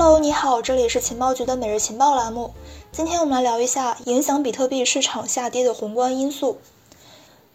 [0.00, 2.52] Hello，你好，这里是情报局的每日情报栏目。
[2.92, 6.58] 今天我们来聊一下影响比特币市场下跌的宏观因素。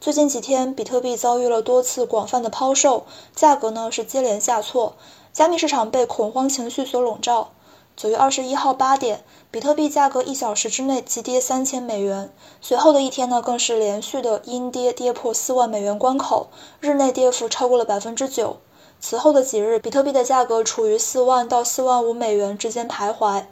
[0.02, 4.98] 最近几天，比特币遭遇了多次广泛的抛售，价格呢是接连下挫，
[5.31, 7.51] 加密市场被恐慌情绪所笼罩。
[7.96, 12.29] 九月二十一号八点，比特币价格一小时之内急跌三千美元，
[12.60, 16.48] 随后的一天呢更是连续的阴跌，跌破四万美元关口，
[16.81, 18.57] 日内跌幅超过了百分之九。
[19.05, 23.43] 此后的几日，比特币的价格处于四万到四万五美元之间徘徊。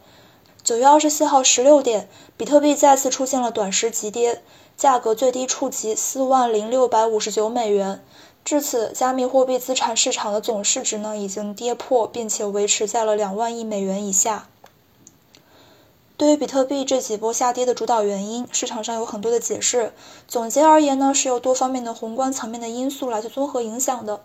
[0.64, 4.42] 九月二十四号十六点，比特币再次出现了短时急跌，
[4.78, 8.02] 价格最低触及四万零六百五十九美元。
[8.46, 14.48] 至此，加密货币资产市场的总市值呢已经跌破，并且维持在了两万亿美元以下。
[16.16, 19.92] 对于比特币这几波下跌的主导原因，市场上有很多的解释。
[20.30, 24.22] 总结而言呢，是由多方面的宏观层面的因素来去综合影响的。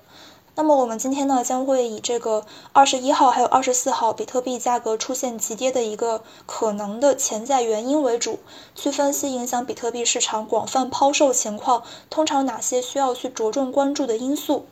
[0.59, 8.39] 那么我们今天呢，将会以这个二十一号还有二十四号比特币价格出现急跌的一个可能的潜在原因为主，
[8.75, 14.65] 去分析影响比特币市场广泛抛售情况，通常哪些需要去着重关注的因素。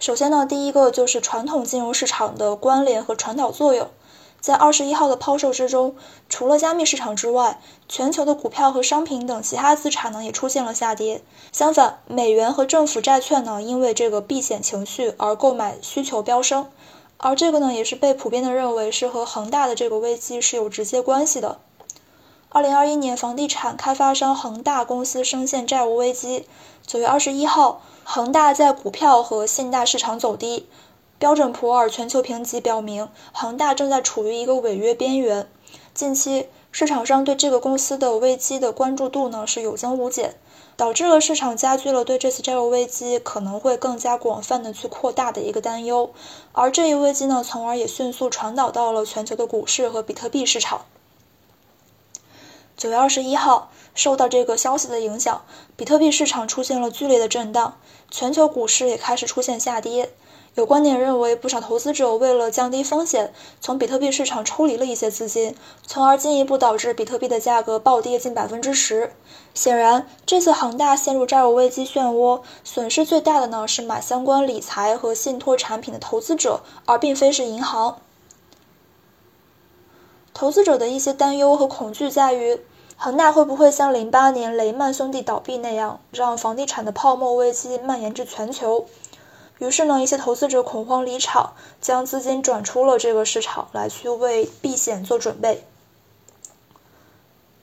[0.00, 3.88] 首先呢，第一个就是传统金融市场的关联和传导作用。
[4.44, 5.96] 在二十一号的抛售之中，
[6.28, 11.22] 除了加密市场之外，全球的股票和商品等其他资产呢也出现了下跌。
[11.50, 16.66] 相反，美元和政府债券呢因为这个避险情绪而购买需求飙升，
[17.16, 21.58] 而这个呢也是被普遍的认为是和恒大的这个危机是有直接关系的。
[22.50, 26.46] 二零二一年，房地产开发商恒大公司深陷债务危机。
[26.86, 30.68] 九月二十一号，恒大在股票和信贷市场走低。
[31.24, 35.48] 标准普尔全球评级表明，恒大正在处于一个违约边缘。
[35.94, 40.34] 近期市场上对这个公司的危机的关注度呢是有增无减，
[40.76, 46.10] 导致了市场加剧了对这次债务危机可能会更加广泛的去扩大的一个担忧。
[46.52, 50.84] 而这一危机呢，从而也迅速传导到了全球的股市和比特币市场。
[52.76, 55.42] 九月二十一号，受到这个消息的影响，
[55.74, 57.78] 比特币市场出现了剧烈的震荡，
[58.10, 60.12] 全球股市也开始出现下跌。
[60.54, 69.12] 有观点认为，不少投资者为了降低风险，从比特币市场抽离了一些资金，从而进一步导致比特币的价格暴跌近百分之十。
[69.52, 77.98] 显然，这次恒大陷入债务危机漩涡，损失最大的呢是买相关理财和信托产品的投资者，而并非是银行。
[80.32, 82.60] 投资者的一些担忧和恐惧在于，
[82.96, 88.86] 恒大会不会像零八年雷曼兄弟倒闭那样，让房地产的泡沫危机蔓延至全球？
[89.58, 95.64] 于是呢，一些投资者恐慌离场，将资金转出了这个市场，来去为避险做准备。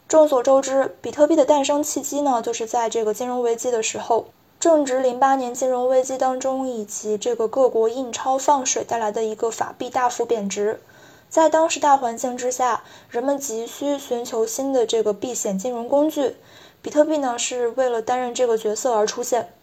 [0.07, 10.81] 众所周知，比特币的诞生契机呢，就是在这个金融危机的时候，正值零八年金融危机当中，以及这个各国印钞放水带来的一个法币大幅贬值。
[11.29, 16.35] 在当时大环境之下，人们急需寻求新的这个避险金融工具，
[16.81, 19.53] 比特币呢，是为了担任这个角色而出现。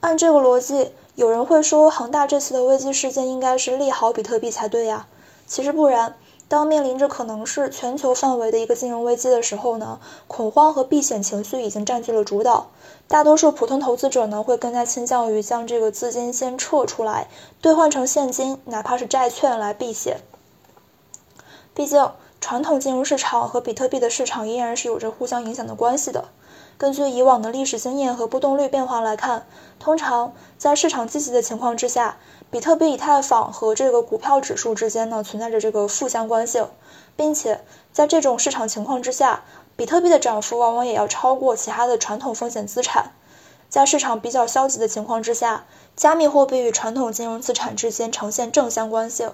[0.00, 0.92] 按这个逻辑。
[1.14, 5.06] 有人会说，恒大这次的危机事件应该是利好比特币才对呀。
[5.46, 6.16] 其实不然，
[6.48, 12.68] 当面临着可能是全球范围的一个金融危机的时候呢，恐慌和避险情绪已经占据了主导。
[13.08, 17.28] 大多数普通投资者呢，会更加倾向于将这个资金先撤出来，
[17.60, 20.22] 兑换成现金，哪怕是债券来避险。
[21.74, 26.24] 毕竟，传统金融市场和比特币的市场依然是有着互相影响的关系的。
[26.82, 29.46] 根据以往的历史经验和波动率变化来看，
[29.78, 32.16] 通常在市场积极的情况之下，
[32.50, 36.66] 比特币、以太坊和这个股票指数之间呢存在着这个负相关性，
[37.14, 37.60] 并且
[37.92, 39.44] 在这种市场情况之下，
[39.76, 43.12] 比特币的涨幅往往也要超过其他的传统风险资产。
[43.68, 49.30] 在市场比较消极的情况之下，加密货币与传统金融资产之间呈现正相关性。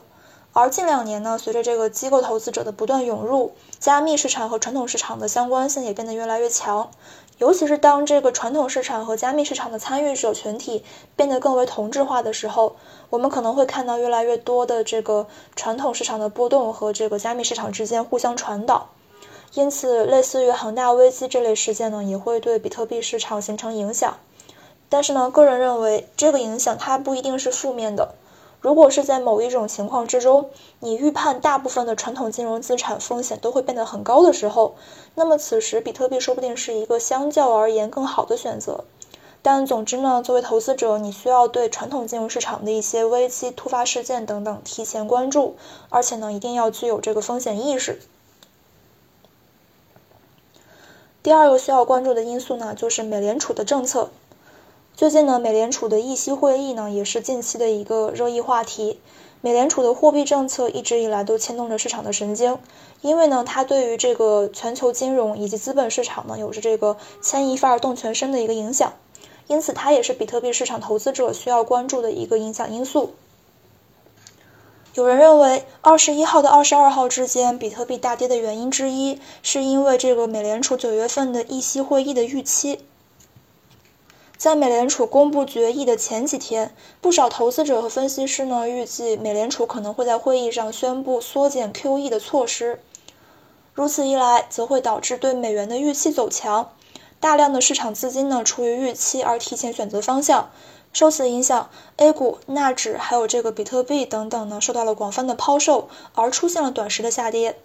[0.61, 6.91] 而近两年呢，随着这个机构投资者的不断涌入，加密市场和传统市场的相关性也变得越来越强。
[7.39, 10.83] 尤其是当这个传统市场和加密市场的参与者群体
[11.15, 12.75] 变得更为同质化的时候，
[13.09, 18.89] 我们可能会看到越来越多的这个传统市场的波动和这个加密市场之间互相传导。
[19.55, 24.17] 因此，类似于恒大危机这类事件呢，也会对比特币市场形成影响。
[24.89, 28.17] 但是呢，个人认为这个影响它不一定是负面的。
[28.61, 30.51] 如果是在某一种情况之中，
[30.81, 34.75] 你预判大部分的传统金融资产风险都会变得很高的时候，
[35.15, 38.85] 那么此时比特币说不定是一个相较而言更好的选择。
[39.41, 45.55] 但总之呢，作为投资者，你需要对传统金融市场的一些危机、突发事件等等提前关注，
[45.91, 48.01] 而且呢，一定要具有这个风险意识。
[51.23, 54.11] 第二个需要关注的因素呢，就是美联储的政策。
[54.99, 58.99] 最近呢，美联储的议息会议呢，也是近期的一个热议话题。
[59.41, 62.59] 美联储的货币政策一直以来都牵动着市场的神经，
[63.01, 68.95] 因为呢，它对于这个全球金融以及资本市场呢，有着这个牵一发而动全身的一个影响，
[69.47, 73.13] 因此它也是比特币市场投资者需要关注的一个影响因素。
[74.95, 82.81] 有人认为，二十一号到二十二号之间，比特币大跌的原因之一，是因为这个美联储九月份的议息会议的预期。
[84.39, 92.81] 在美联储公布决议的前几天，不少投资者和分析师呢预计美联储可能会在会议上宣布缩减 QE 的措施。
[93.75, 96.71] 如此一来，则会导致对美元的预期走强，
[97.19, 100.53] 大量的市场资金呢出于预期而提前选择方向，
[100.93, 107.59] 受此影响，A 股、纳指还有这个比特币等等呢受到了广泛的抛售，而出现了短时的下跌。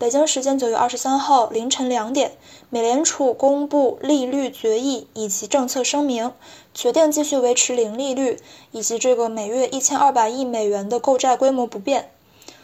[0.00, 2.32] 北京时间九月二十三号凌晨两点，
[2.70, 6.32] 美联储公布利率决议以及政策声明，
[6.72, 8.38] 决定继续维持零利率，
[8.70, 12.10] 以及这个每月一千二百亿美元的购债规模不变。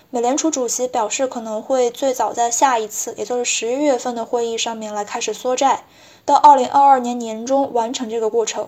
[0.09, 5.85] 美联储主席表示，可能会最早在下一次，也就是十一月份的会议上面来开始缩债，
[6.25, 8.67] 到二零二二年年中完成这个过程。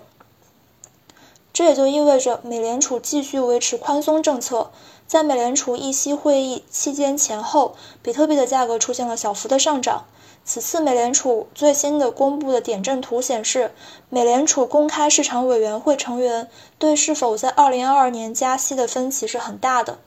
[1.59, 4.71] 这也就意味着美联储继续维持宽松政策。
[5.09, 10.05] 在美联储议息会议期间前后，比特币的价格出现了小幅的上涨。
[10.45, 13.73] 此次美联储最新的公布的点阵图显示，
[14.09, 19.99] 美联储公开市场委员会成员对是否在2022年加息的分歧是很大的。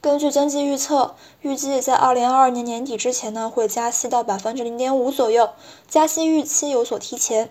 [0.00, 5.50] 根据经济预测，预计在2022年年底之前呢，会加息到百分之零点五左右，
[5.88, 7.50] 加息预期有所提前。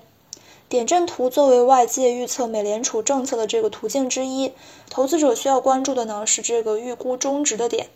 [0.72, 4.54] 点阵图作为外界预测美联储政策的这个途径之一，
[4.90, 7.90] 投资者需要关注的呢是这个预估中值的点，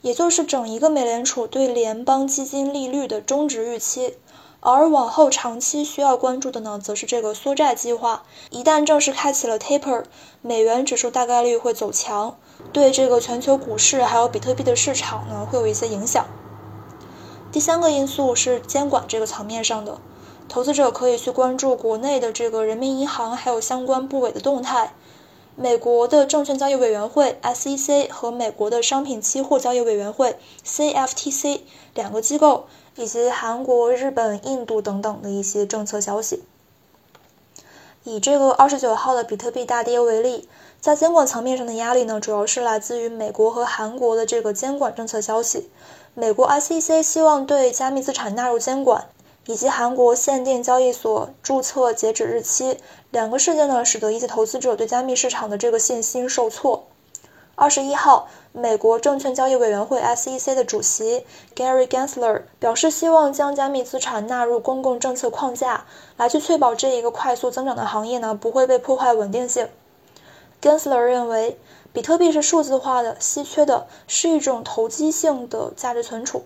[0.00, 4.14] 也就是整一个美联储对联邦基金利率的中值预期。
[4.60, 8.22] 而往后长期需要关注的呢，则是这个缩债计划。
[8.48, 10.04] 一旦正式开启了 taper，
[10.40, 12.38] 美元指数大概率会走强，
[12.72, 16.24] 对这个全球股市还有比特币的市场呢会有一些影响。
[17.52, 19.98] 第三个因素是监管这个层面上的。
[20.52, 24.92] 投资者可以去关注国内的这个人民银行还有相关部委的动态，
[25.56, 31.60] 美国的证券交易委员会 SEC 和美国的商品期货交易委员会 CFTC
[31.94, 32.66] 两个机构，
[32.96, 36.42] 以及韩国、日本、印度等等的一些政策消息。
[38.04, 40.50] 以这个二十九号的比特币大跌为例，
[40.82, 45.70] 在监管层面上的压力呢，主要是来自于美国和韩国的这个监管政策消息。
[46.12, 49.06] 美国 SEC 希望对加密资产纳入监管。
[49.46, 52.78] 以及韩国限定交易所注册截止日期
[53.10, 56.84] 两个事件呢，使得一些投资者对加密市场的这个信心受挫。
[57.54, 65.84] 二十一号，美国证券交易委员会 SEC 的主席 Gary Gensler 表示，希望将加密资产纳入公共政策框架，
[66.16, 69.68] 来去确保这一个快速增长的行业呢不会被破坏稳定性。
[70.62, 71.58] Gensler 认为，
[71.92, 76.44] 比特币是数字化的、稀缺的，是一种投机性的价值存储。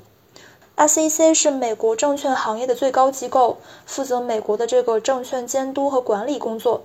[0.77, 3.57] SEC 是美国证券行业的最高机构，
[3.87, 6.83] 负责美国的这个证券监督和管理工作。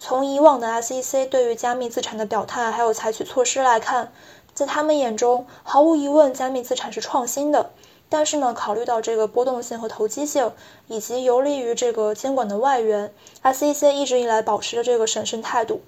[0.00, 4.12] 从以往的 SEC 对于加密资产的表态还有采取措施来看，
[4.52, 7.70] 在他们眼中，毫无疑问，加密资产是创新的。
[8.08, 10.52] 但是呢，考虑到这个波动性和投机性，
[10.88, 13.12] 以及有利于这个监管的外援
[13.44, 15.80] ，SEC 一直以来保持着这个审慎态度。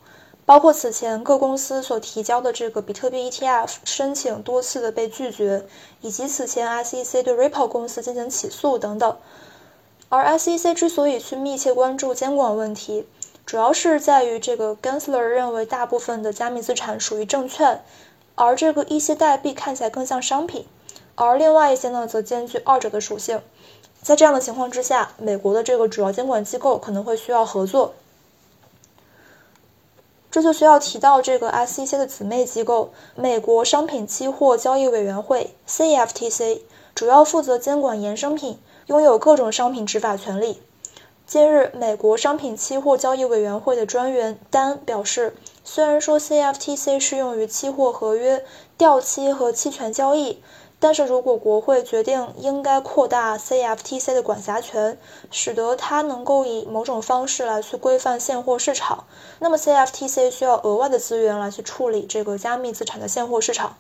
[0.48, 5.66] 包括此前各公司所提交的这个比特币 ETF 申请多次的被拒绝，
[6.00, 9.14] 以及此前 SEC 对 Ripple 公司进行起诉等等。
[10.08, 13.06] 而 SEC 之所以去密切关注监管问题，
[13.44, 17.84] 主要是在于这个 Gensler 认为大部分的加密资产属于证券，
[18.34, 20.66] 而这个一些代币看起来更像商品，
[21.14, 23.42] 而另外一些呢则兼具二者的属性。
[24.00, 27.92] 在这样的情况之下，美国的这个主要监管机构可能会需要合作。
[30.30, 36.60] 这就需要提到这个 SEC 的姊妹机构——美国商品期货交易委员会 （CFTC），
[36.94, 40.60] 主要负责监管衍生品，拥有各种商品执法权利。
[41.26, 48.44] 近日，美国商品期货交易委员会的专员丹表示，虽然说 CFTC 适用于期货合约、
[48.76, 50.42] 掉期和期权交易。
[50.80, 54.96] 但是如果国会决定应该扩大 CFTC 的管辖权，
[55.30, 59.04] 使得它能够以某种方式来去规范现货市场，
[59.40, 63.76] 那么 CFTC 需要额外的资源来去处理这个加密资产的现货市场。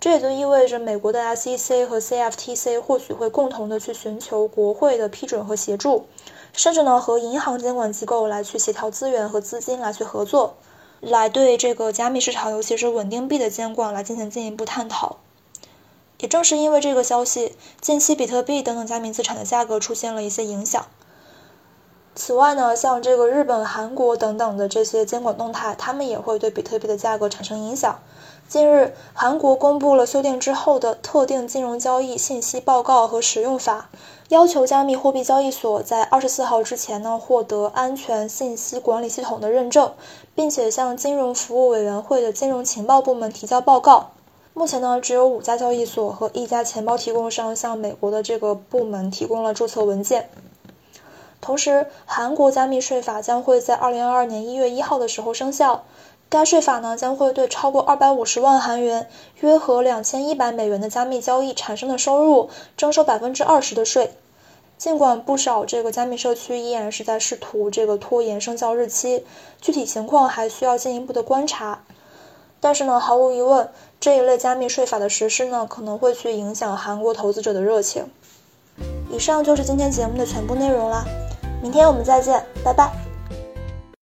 [0.00, 6.06] 这也就意味着美国的 SEC 和 CFTC 或许会共同的去寻求国会的批准和协助，
[6.52, 10.54] 甚至呢和银行监管机构来去协调资源和资金来去合作，
[11.00, 15.18] 来对这个加密市场，尤其是稳定币的监管来进行进一步探讨。
[16.20, 20.86] 也正是因为这个消息，近期比特币等等加密资产的价格出现了一些影响。
[22.14, 28.00] 此外呢，像这个日本、韩国等等的这些监管动态，他们也会对比特币的价格产生影响。
[28.48, 33.88] 近日，韩国公布了修订之后的特定金融交易信息报告和使用法，
[34.30, 39.92] 要求加密货币交易所在二十四号之前呢获得安全信息管理系统的认证，
[40.34, 44.10] 并且向金融服务委员会的金融情报部门提交报告。
[44.58, 50.28] 目前呢，只有五家交易所和一家钱包提供商向美国的这个部门提供了注册文件。
[51.40, 55.84] 同时，韩国加密税法将会在二零二二年一月一号的时候生效。
[56.28, 59.08] 该税法呢，将会对超过二百五十万韩元
[59.42, 64.10] （约合两千一百美元）的加密交易产生的收入征收百分之二十的税。
[64.76, 69.24] 尽管不少这个加密社区依然是在试图这个拖延生效日期，
[69.60, 71.84] 具体情况还需要进一步的观察。
[72.60, 73.68] 但是呢，毫无疑问，
[74.00, 78.06] 这一类加密税法的实施呢，可能会去影响韩国投资者的热情。
[79.10, 81.04] 以上就是今天节目的全部内容啦。
[81.62, 83.07] 明天我们再见，拜拜。